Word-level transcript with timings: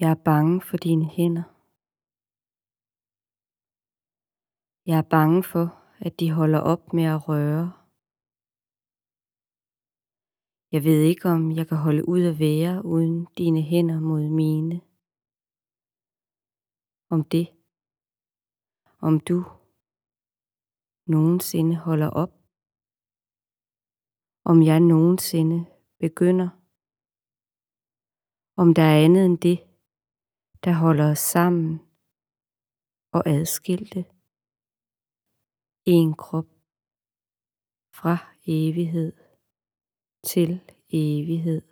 Jeg 0.00 0.10
er 0.10 0.20
bange 0.24 0.60
for 0.68 0.76
dine 0.76 1.06
hænder. 1.16 1.46
Jeg 4.90 4.98
er 4.98 5.08
bange 5.16 5.42
for, 5.52 5.66
at 6.06 6.20
de 6.20 6.30
holder 6.38 6.60
op 6.72 6.92
med 6.92 7.04
at 7.14 7.28
røre. 7.28 7.66
Jeg 10.74 10.84
ved 10.84 11.00
ikke, 11.10 11.28
om 11.28 11.42
jeg 11.58 11.66
kan 11.68 11.78
holde 11.86 12.08
ud 12.08 12.22
at 12.30 12.38
være 12.38 12.84
uden 12.84 13.26
dine 13.38 13.62
hænder 13.62 14.00
mod 14.00 14.24
mine. 14.40 14.76
Om 17.14 17.20
det, 17.34 17.46
om 19.08 19.20
du 19.28 19.38
nogensinde 21.06 21.76
holder 21.76 22.10
op. 22.22 22.32
Om 24.44 24.62
jeg 24.62 24.80
nogensinde 24.80 25.58
begynder. 25.98 26.48
Om 28.62 28.74
der 28.74 28.82
er 28.82 29.04
andet 29.04 29.24
end 29.26 29.38
det, 29.38 29.65
der 30.64 30.72
holder 30.72 31.10
os 31.10 31.18
sammen 31.18 31.80
og 33.12 33.22
adskilte. 33.26 34.04
En 35.84 36.14
krop 36.14 36.48
fra 37.98 38.16
evighed 38.46 39.12
til 40.24 40.50
evighed. 40.88 41.62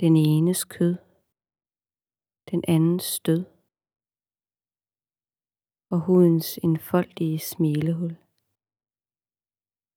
Den 0.00 0.16
enes 0.16 0.64
kød, 0.64 0.96
den 2.50 2.62
andens 2.68 3.02
stød 3.02 3.44
og 5.90 6.00
hudens 6.06 6.58
enfoldige 6.58 7.38
smilehul. 7.38 8.16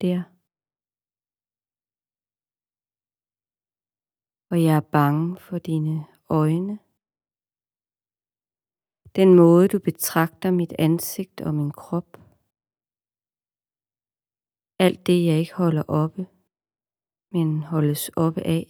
Der. 0.02 0.24
Og 4.52 4.64
jeg 4.64 4.76
er 4.76 4.90
bange 4.92 5.38
for 5.40 5.58
dine 5.60 6.13
øjne. 6.42 6.76
Den 9.20 9.30
måde 9.42 9.68
du 9.68 9.80
betragter 9.90 10.52
mit 10.52 10.74
ansigt 10.88 11.42
og 11.42 11.54
min 11.60 11.72
krop. 11.72 12.10
Alt 14.86 15.08
det 15.08 15.26
jeg 15.26 15.40
ikke 15.40 15.56
holder 15.64 15.84
oppe, 16.02 16.22
men 17.34 17.48
holdes 17.74 18.04
oppe 18.26 18.42
af. 18.58 18.68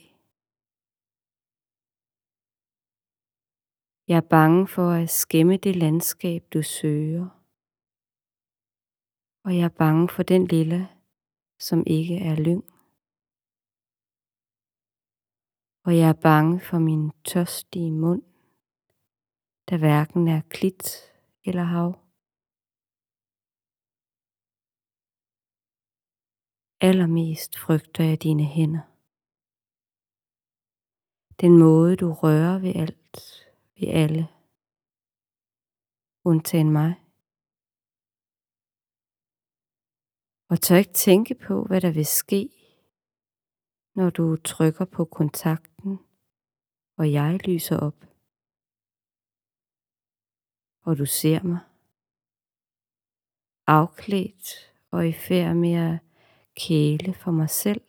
Jeg 4.07 4.17
er 4.17 4.27
bange 4.37 4.67
for 4.67 4.87
at 5.01 5.09
skæmme 5.09 5.57
det 5.57 5.75
landskab 5.75 6.41
du 6.53 6.61
søger. 6.61 7.25
Og 9.45 9.51
jeg 9.57 9.65
er 9.65 9.77
bange 9.83 10.09
for 10.09 10.23
den 10.23 10.43
lille, 10.47 10.81
som 11.59 11.83
ikke 11.87 12.17
er 12.17 12.35
lyng. 12.35 12.72
Og 15.85 15.97
jeg 15.97 16.09
er 16.09 16.21
bange 16.21 16.59
for 16.59 16.79
min 16.79 17.11
tørstige 17.23 17.91
mund, 17.91 18.23
der 19.69 19.77
hverken 19.77 20.27
er 20.27 20.41
klit 20.49 20.83
eller 21.43 21.63
hav. 21.63 21.89
Allermest 26.81 27.57
frygter 27.57 28.03
jeg 28.03 28.23
dine 28.23 28.45
hænder. 28.45 28.85
Den 31.41 31.57
måde 31.57 31.95
du 31.95 32.13
rører 32.13 32.59
ved 32.59 32.75
alt, 32.75 33.17
ved 33.79 33.87
alle, 33.87 34.27
undtagen 36.23 36.71
mig. 36.71 36.91
Og 40.49 40.61
tør 40.61 40.75
ikke 40.75 40.93
tænke 40.93 41.35
på, 41.47 41.63
hvad 41.63 41.81
der 41.81 41.91
vil 41.91 42.05
ske, 42.05 42.49
når 43.95 44.09
du 44.09 44.35
trykker 44.35 44.85
på 44.85 45.05
kontakt 45.05 45.72
og 46.97 47.11
jeg 47.11 47.47
lyser 47.47 47.77
op. 47.79 48.05
Og 50.81 50.97
du 50.97 51.05
ser 51.05 51.43
mig, 51.43 51.59
afklædt 53.67 54.73
og 54.91 55.07
i 55.07 55.13
færd 55.13 55.55
med 55.55 55.73
at 55.73 55.99
kæle 56.55 57.13
for 57.13 57.31
mig 57.31 57.49
selv, 57.49 57.81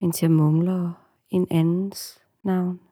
mens 0.00 0.22
jeg 0.22 0.30
mumler 0.30 0.92
en 1.30 1.46
andens 1.50 2.22
navn. 2.42 2.89